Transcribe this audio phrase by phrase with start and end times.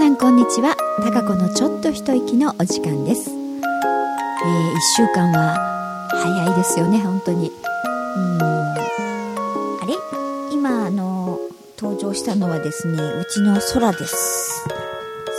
[0.00, 0.78] さんこんにちは。
[1.04, 7.52] たかこのちょっと一息のお時間です、えー、1週間は早いですよね本当に。
[8.16, 8.42] うん。
[8.42, 8.74] あ
[9.86, 9.94] れ？
[10.54, 11.38] 今あの
[11.78, 14.64] 登場したのはですねうちの空です。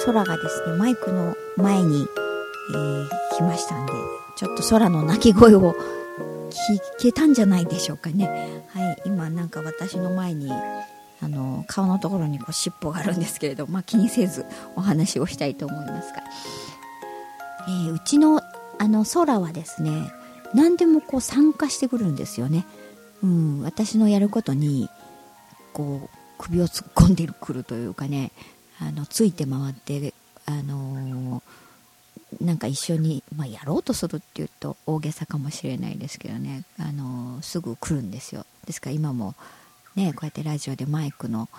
[0.05, 3.93] 空がですねマイクの前に、えー、来ましたんで
[4.35, 8.62] ちょっと空の鳴き声を聞けたんじゃないでしょうかね。
[8.67, 10.52] はい今なんか私の前に
[11.21, 16.23] あの顔のところにこう尻尾があるんですけれど、 まあ、気にせずお話をしたいと思いますが、
[17.67, 18.41] えー、うちの
[18.80, 20.11] あの空はですね
[20.55, 22.66] 何でもこう参加してくるんですよね、
[23.21, 24.89] うん、私のやることに
[25.71, 28.31] こう首を突っ込んでくるというかね
[28.80, 30.16] あのついて回って
[30.47, 38.45] あのー、なんか一緒に、まあ、やろうとするっていうと大げさかもしれないですけどね、あのー、すぐ来るんですよ。
[38.66, 39.35] ですから今も
[39.95, 41.50] ね、こうやってラジオでマイクの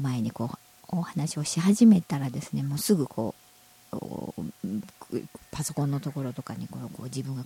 [0.00, 3.34] 前にこうお話をし始めたらですねもうすぐこ
[3.92, 3.96] う
[5.50, 7.44] パソコンのところとかにこうこう自分が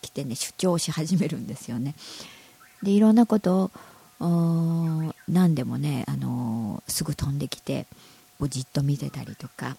[0.00, 1.94] 来てね主張し始めるんですよね。
[2.82, 3.70] でいろんなこと
[4.20, 7.86] を何でもね、あのすぐ飛んできて
[8.38, 9.76] こうじっと見てたりとか、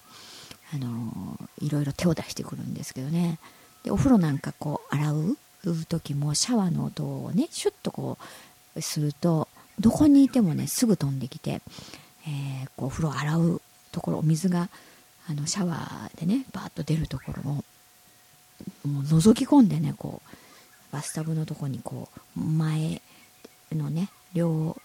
[0.74, 3.38] あのいろいろ手を出してくるんですけどね
[3.84, 5.36] でお風呂なんかこう洗う
[5.88, 8.18] 時もシャワーの音をねシュッとこ
[8.74, 11.60] うするとどこにいてもねすぐ飛んできて、
[12.26, 14.68] えー、こうお風呂洗うところお水が
[15.28, 17.64] あのシャワーでねバーッと出るところを
[18.88, 23.02] もう覗き込んでねこうバスタブのとこにこう前
[23.72, 24.76] のね両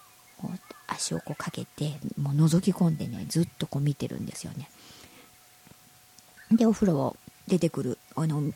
[0.88, 4.69] 足をこうかけてもう覗き込んでねずっとこう見てるんですよね。
[6.52, 7.16] でお風呂を
[7.47, 8.52] 出てくるあの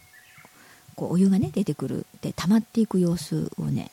[0.95, 3.91] こうお湯がね出てくるで溜まっていく様子をね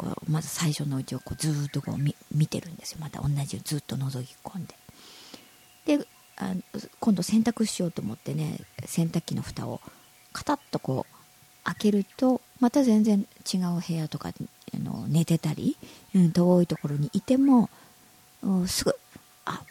[0.00, 2.98] こうまず最初のうちをこうずっとこう見てるんですよ。
[3.02, 4.74] また同じずっと覗き込んで。
[5.98, 6.06] で
[6.36, 6.54] あ
[7.00, 9.82] 今度洗濯しようと思ってね洗濯機の蓋を
[10.32, 15.76] カタッとこう開けるとまた全然違う部屋とかあの寝てたり、
[16.14, 17.68] うん、遠いところにいても
[18.66, 18.94] すぐ
[19.44, 19.62] あ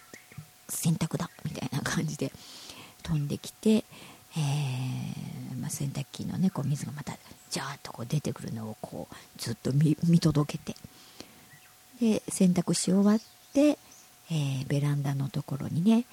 [0.68, 2.32] 洗濯だみたいな感じで
[3.02, 7.18] 飛んできて、えーまあ、洗濯機のねこう水がまた
[7.50, 10.78] ジャーッとこう出てくるのをこうずっと見届けて。
[12.00, 13.20] で洗濯し終わっ
[13.54, 13.78] て、
[14.32, 16.06] えー、ベランダのところにね、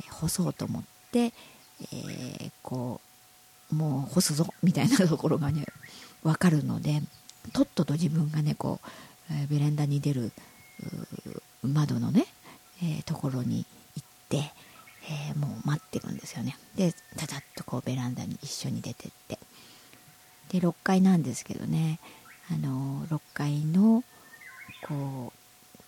[0.00, 0.82] え、干そうと思っ
[1.12, 3.00] て、えー、こ
[3.72, 5.64] うもう干すぞみたいなところがね
[6.22, 7.00] 分かるので
[7.52, 10.32] とっとと自分がねこう、えベランダに出る
[11.62, 12.26] 窓のね、
[12.82, 13.66] えところに
[13.96, 14.52] 行って、
[15.32, 16.56] えもう待ってるんですよね。
[16.76, 19.38] でたたっとこうベランダに一緒に出てって。
[20.52, 21.98] で6階なんですけどね。
[22.50, 24.04] あの6階の
[24.86, 25.32] こ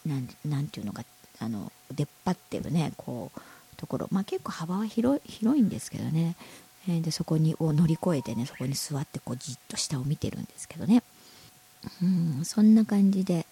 [0.07, 1.05] うなんなんていうのか
[1.41, 3.41] あの出っ張ってるねこう
[3.77, 4.09] ところ。
[4.11, 6.37] まあ結構幅は広広いんですけどね、
[6.89, 11.03] え、でそこにを乗り越えてねそこに座ってこうじっと下を見てるんですけどね。
[12.03, 13.47] うんそんな感じで、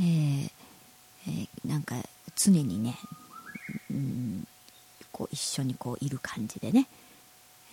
[0.00, 0.50] えー
[1.26, 1.96] えー、なんか
[2.36, 2.96] 常にね、
[3.90, 4.46] うん、
[5.10, 6.86] こう一緒にこういる感じでね、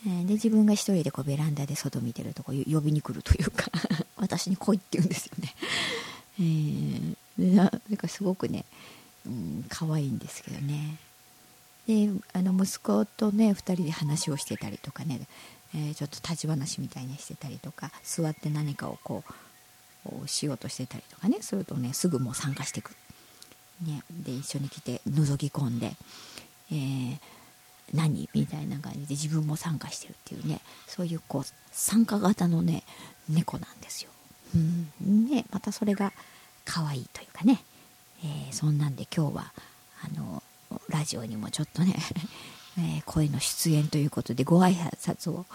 [0.03, 3.71] で自分が一人でこうベランダで外見てるとこ呼びに来るというか
[4.17, 5.55] 私に来いって言うんですよね。
[6.39, 7.15] えー、
[7.55, 8.65] ななんかすごくね、
[9.25, 10.97] うん、可愛いんですけどね。
[11.87, 15.21] であの息子とね2人で話をしてたりとかね、
[15.73, 19.23] えー、ちょっと立ち話みたいにしてたりとか座って何かをこ
[20.23, 22.97] うしようとしてたりとかねするとねすぐもう参加してくる。
[23.81, 25.95] ね、で一緒に来て覗き込んで、
[26.71, 27.17] えー
[27.93, 28.29] 何？
[28.33, 30.61] みたいな感じで自分も参加してるっていうね。
[30.87, 32.83] そういうこう参加型のね
[33.29, 34.09] 猫なんですよ。
[34.55, 35.29] うん。
[35.29, 36.13] ね、またそれが
[36.63, 37.63] 可愛いというかね、
[38.23, 39.53] えー、そんなんで今日は
[40.03, 40.43] あの
[40.89, 41.95] ラジオにもちょっとね、
[42.77, 45.45] えー、声の出演ということでご挨拶を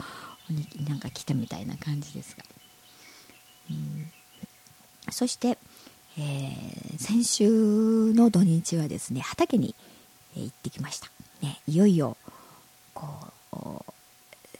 [0.48, 2.44] になんか来たみたいな感じですが、
[3.70, 4.10] うん、
[5.10, 5.58] そして、
[6.18, 9.74] えー、先週の土日はですね畑に、
[10.36, 11.10] 行ってきました。
[11.42, 12.16] ね、いよいよ
[13.50, 13.92] こう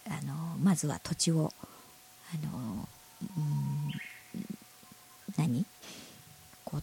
[0.08, 1.52] あのまずは土地を
[2.34, 2.88] あの、
[3.36, 3.92] うん、
[5.36, 5.64] 何？
[6.64, 6.82] こう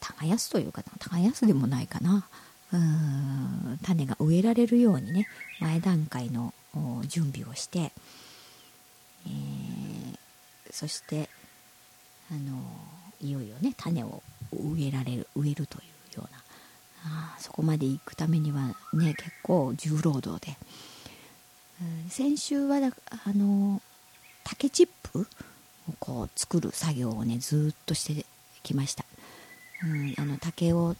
[0.00, 2.26] 耕すというか耕すでもないかな。
[2.70, 5.26] うん種が植えられるようにね
[5.58, 6.52] 前段階の
[7.06, 7.92] 準備をして、
[9.26, 10.18] えー、
[10.70, 11.30] そして
[12.30, 12.62] あの
[13.22, 15.80] いよいよね種を植えられる植えるとい
[16.14, 16.42] うような
[17.04, 20.56] あそこまで行くためにはね結構重労働で、
[21.80, 22.92] うん、先週はだあ
[23.32, 23.80] の
[24.44, 25.26] 竹チップ
[25.88, 28.26] をこう作る作業をねずっとして
[28.62, 29.04] きました、
[29.84, 30.96] うん、あの竹を、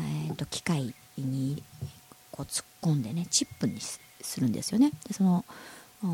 [0.00, 1.62] えーと、機械に
[2.30, 4.00] こう突っ込んでねチップにす
[4.40, 4.92] るんですよね。
[5.06, 5.44] でその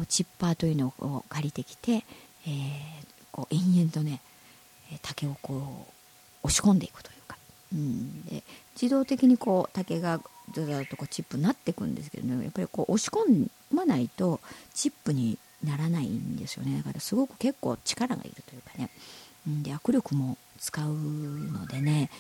[0.08, 2.04] チッパーというのを借りてきて、
[2.46, 2.54] えー、
[3.30, 4.20] こう延々とね
[5.02, 5.86] 竹をこ
[6.42, 7.16] う押し込んでいくという、
[7.74, 8.42] うん、で
[8.80, 10.20] 自動的にこう竹が
[10.52, 12.44] ずっとこうチップになっていくんですけどね。
[12.44, 14.40] やっぱりこう押し込まないと
[14.74, 16.78] チップにならないんですよね。
[16.78, 18.90] だからすごく結構力がいるというかね、
[19.46, 22.10] うん、で握力も使うのでね、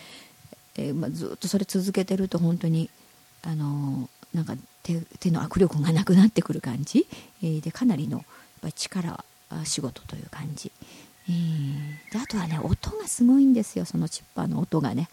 [0.76, 2.90] えー、まあ、ずっとそれ続けてると本当に
[3.42, 7.06] あのー、なんか手手の握力がなくなってくる感じ、
[7.42, 8.26] えー、でかなりのやっ
[8.62, 9.24] ぱり力
[9.64, 10.72] 仕事という感じ、
[11.28, 13.84] えー、であとはね音がすごいんですよ。
[13.84, 15.08] そのチッパーの音がね、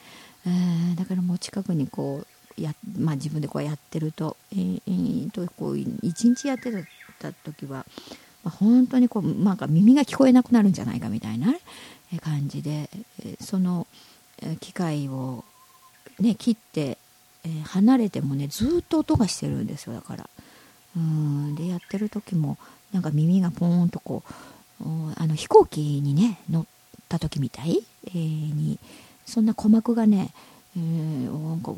[0.46, 2.26] えー、だからもう近くにこ
[2.58, 6.72] うや、まあ、自分でこうやってると,、えー、とこう一日やって
[7.20, 7.86] た時は、
[8.44, 11.54] まあ、本当にこうなんか耳が聞こえなくなるんじゃないかみたいな
[12.22, 12.90] 感じで
[13.40, 13.88] その
[14.60, 15.44] 機械を、
[16.20, 16.98] ね、切って、
[17.44, 20.30] えー、離れてもねずっと音がしてるんですよだから。
[20.96, 21.56] うん。
[21.56, 22.58] でやってる時も
[22.92, 24.24] なんか耳がポーンとこ
[24.82, 24.84] う
[25.16, 26.66] あの飛行機にね乗っ
[27.08, 28.80] た時みたい、えー、に
[29.26, 30.34] そんな鼓膜がね、
[30.78, 31.74] えー、なんか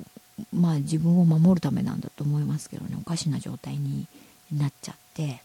[0.53, 2.97] まあ自分を守るためなんだと思いますけどね。
[2.99, 4.07] おかしな状態に
[4.51, 5.41] なっちゃって。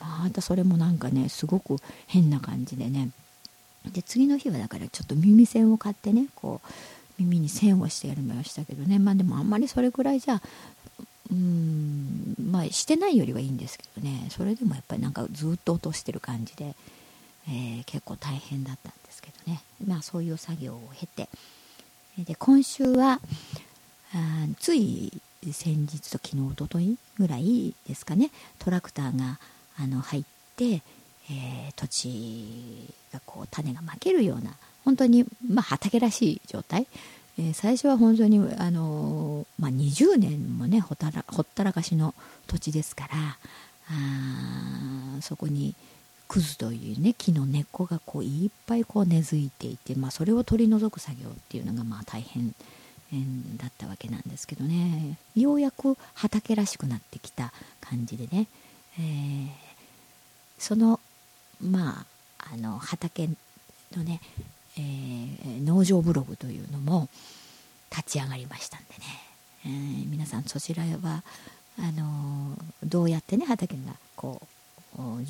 [0.00, 1.76] またそれもなんかねすごく
[2.06, 3.10] 変な感じでね。
[3.92, 6.68] で次の日はだからちょっと耳栓を買ってねこう
[7.18, 8.98] 耳に線をしてやりましたけどね。
[8.98, 10.40] まあでもあんまりそれぐらいじゃ
[11.30, 14.26] うんまあしてないよりはいいんですけどね。
[14.30, 16.74] それでもやっぱりなんかずっと落としてる感じで、
[17.48, 18.90] えー、結構大変だった。
[18.90, 19.62] んですけどね。
[19.86, 21.28] まあそういう作業を経て。
[22.18, 23.20] で今週は
[24.14, 25.12] あつい
[25.52, 28.30] 先日と昨日おとといぐらいですかね。
[28.58, 29.38] トラクターが
[29.76, 30.24] あの入っ
[30.56, 30.82] て、
[31.30, 36.86] えー、土地がこう種がまけるような本当に、まあ、畑らしい状態、
[37.38, 42.14] えー、最初は本当に、あのまあ、20年もねほたらほったらかしの
[42.46, 43.38] 土地ですから
[43.90, 45.74] あそこに
[46.34, 52.52] クズというね木の根っこがこういっぱいこう根付いていて、まあ、それを取り除く作業っていうのがまあ大変
[53.56, 55.16] だったわけなんですけどね。
[55.36, 58.48] ようやく畑らしくなってきた感じでね、
[58.98, 59.48] えー、
[60.58, 60.98] その
[61.60, 62.04] ま
[62.40, 63.28] ああの畑
[63.96, 64.20] のね、
[64.76, 67.08] えー、農場ブログというのも
[67.96, 69.04] 立ち上がりましたんでね、
[69.66, 71.22] えー、皆さんそちらは
[71.78, 74.42] あのどうやってね畑がこ
[74.98, 75.22] う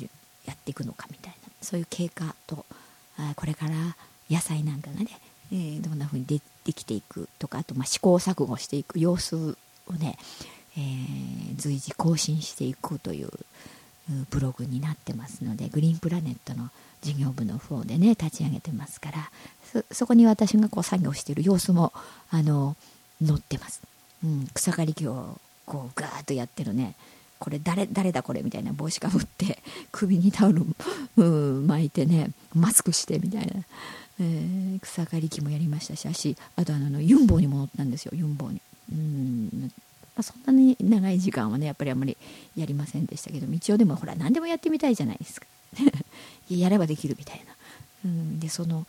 [0.45, 2.65] やっていくのかみたいなそういう経過と
[3.17, 3.73] あこれから
[4.29, 5.07] 野菜なんかがね、
[5.51, 9.35] えー、どんな風にでできていくとかあとまあ試行錯誤していく様子
[9.87, 10.17] をね、
[10.77, 13.29] えー、随時更新していくという
[14.29, 16.69] ブログになってますのでグリーンプラネットの
[17.01, 21.91] 事業部の方でね立ち上げてますからそこに私がこう作業してる様子も
[22.29, 22.75] あの
[23.25, 23.81] 載ってます、
[24.23, 26.95] うん、草刈り機をこうガーッとやってるね
[27.39, 29.59] これ誰誰だこれみたいな帽子かぶって
[29.91, 30.65] 首にタオル、
[31.17, 33.53] うん、巻いてねマスクしてみたいな、
[34.19, 38.61] えー、草刈り機もやりましたし足あとあのユンボにも乗ったんですよユンボに。
[38.91, 39.71] うん
[40.15, 42.15] まあ、そんなに長い時間はねやっぱりあんまり
[42.55, 45.47] やりませんでしたけど一応でもほら何でもやってみたいじゃないですか。
[46.49, 47.53] やればできるみたいな、
[48.05, 48.87] うん、でその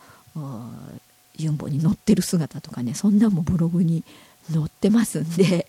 [1.37, 4.03] ユンボに乗ってる姿とかねそんなんもブログに
[4.51, 5.67] 載ってますんで、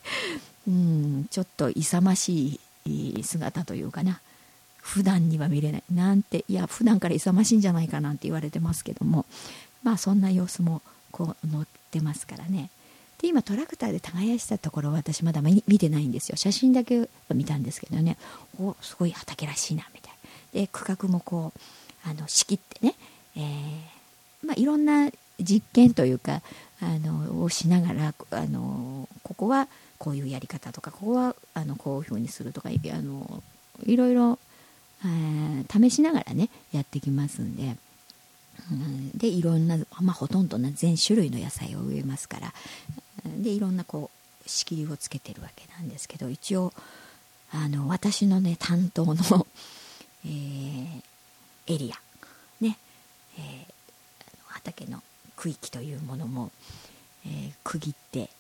[0.69, 2.61] うん、ちょっと勇ましい
[3.23, 4.21] 姿というかな。
[4.81, 5.83] 普段には見れない。
[5.93, 9.27] なんていや普段から勇ましいんじゃないかなんて言われてますけども。
[9.83, 12.71] まあそんな様子もこう載ってますからね。
[13.21, 16.37] で今トラクターで耕したところ私まだ見てないんですよ。
[16.37, 18.17] 写真だけ見たんですけどね。
[18.61, 20.13] おすごい畑らしいなみたい
[20.55, 20.61] な。
[20.61, 22.95] で区画もこうあの仕切ってね、
[23.37, 26.43] えー、まあ、いろんな実験というか
[26.81, 29.69] あのをしながらあのここは
[29.99, 33.43] こういうやり方とかここはあのこういうふうにするとかあの
[33.85, 34.39] いろいろ、
[35.05, 37.77] えー、試しながらねやってきますんで。
[38.73, 42.55] うん、でいろんな、まあ、ほとんどな全種類の野菜を植えますから。
[43.39, 44.11] でいろんなこ
[44.45, 46.73] う仕切りをつけてるわけなんですけど一応
[47.53, 49.15] あの私のね担当の、
[50.25, 51.03] えー、
[51.67, 52.01] エリア。
[52.61, 52.77] ね、
[53.39, 53.67] えー、
[54.47, 55.03] 畑の
[55.37, 56.51] 区域というものも、
[57.25, 58.31] えー、区切って、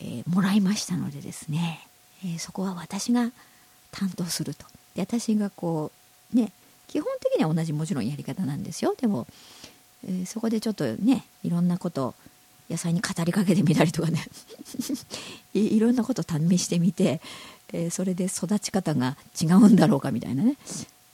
[0.00, 1.86] えもらいましたのでですね、
[2.24, 3.30] えそこは私が
[3.90, 4.66] 担当すると。
[4.94, 5.90] で私がこ
[6.34, 6.52] うね
[6.86, 8.94] 基本的には同じもちろんやり方なんですよ。
[8.98, 9.26] でも、
[10.06, 12.14] えそこでちょっとねいろんなこと
[12.70, 14.24] 野菜に語りかけてみたりとかね。
[15.54, 17.20] いろんなこと試してみて、
[17.72, 20.56] え、それで育ち方が違うんだろうかみたいなね。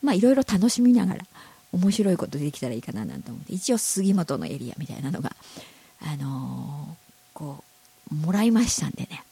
[0.01, 1.25] まあいろいろ楽しみながら
[1.71, 5.35] 面白いことできたらいいかななんて思って一応杉本のエリアみたいなのが
[6.01, 7.74] あのー、こう
[8.11, 9.23] もらいましたんでね、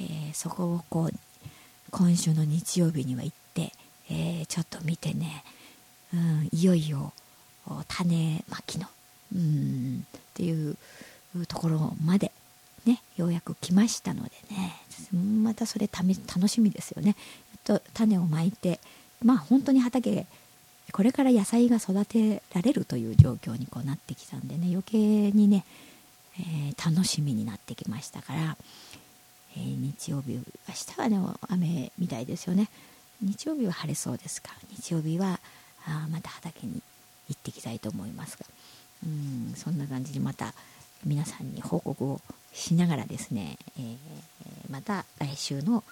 [0.00, 1.12] えー、そこをこう
[1.90, 3.72] 今週の日曜日には行って、
[4.10, 5.44] えー、ちょっと見てね、
[6.14, 7.12] うん、いよいよ
[7.88, 8.86] 種まきの
[9.34, 10.76] うんっていう
[11.46, 12.32] ところまで
[12.86, 14.76] ねようやく来ましたのでね。
[15.42, 17.16] またそれ楽しみですよね。
[17.64, 18.80] と種をまいて
[19.22, 20.26] まあ本当に畑
[20.92, 24.98] これから野菜が育てられるという状況にこうなってきたんでね余計
[25.30, 25.64] にね、
[26.40, 28.56] えー、楽しみになってきましたから、
[29.56, 30.42] えー、日曜日明
[30.96, 32.68] 日はね雨みたいですよね。
[33.22, 34.50] 日曜日は晴れそうですか。
[34.70, 35.38] 日曜日は
[35.86, 36.82] あまた畑に
[37.28, 38.46] 行ってきたいと思いますが。
[39.04, 40.54] うんそんな感じでまた
[41.04, 42.20] 皆さんに報告を
[42.52, 43.96] しながらですね、えー、
[44.70, 45.84] また来週の、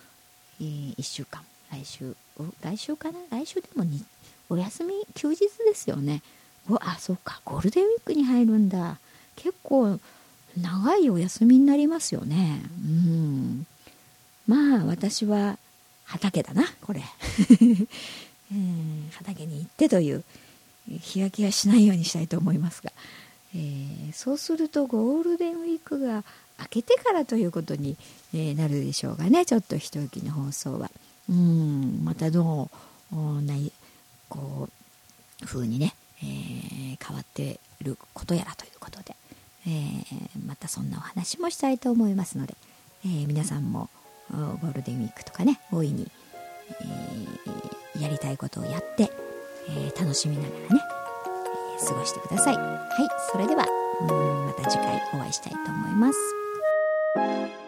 [0.60, 2.14] えー、1週間来週
[2.62, 3.18] 来週かな？
[3.30, 4.04] 来週でもに
[4.48, 6.22] お休み休日ですよね。
[6.80, 7.40] あそうか。
[7.44, 8.98] ゴールデンウィークに入るんだ。
[9.36, 9.98] 結構
[10.56, 12.62] 長いお休みになりますよね。
[12.84, 13.66] うん。
[14.46, 15.58] まあ私は
[16.04, 17.02] 畑だなこれ、
[17.60, 20.24] えー、畑に行ってという
[21.00, 22.90] 日焼けはしないようにしたいと思いますが、
[23.54, 26.24] えー、そうするとゴールデンウィークが
[26.58, 27.96] 明けてからということに、
[28.34, 30.90] えなるでしょうがねちょっと一息の放送は。
[31.28, 32.70] うんまたど
[33.12, 33.70] うない
[34.30, 34.68] こ
[35.42, 39.14] う風にね、えー、変わってることやらということで、
[39.66, 39.70] え、
[40.48, 42.54] またそんなお話もしたいと思いますので、
[43.04, 43.90] えー、皆さんも
[44.30, 46.10] ゴールデンウィークとかね大いに、
[47.96, 49.10] えやりたいことをやって、
[49.70, 50.82] え楽しみながらね、
[51.80, 52.56] え過ごしてください。
[52.56, 53.66] はいそれでは
[54.46, 57.67] また次回お会いしたいと思います。